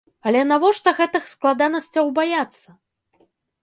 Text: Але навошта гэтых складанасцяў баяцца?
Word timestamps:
Але 0.29 0.39
навошта 0.51 0.95
гэтых 1.01 1.23
складанасцяў 1.33 2.13
баяцца? 2.19 2.69